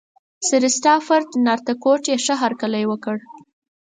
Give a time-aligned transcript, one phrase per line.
[0.47, 3.17] سرسټافرډ نارتکوټ یې ښه هرکلی وکړ.